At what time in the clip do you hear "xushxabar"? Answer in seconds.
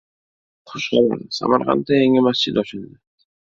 0.71-1.21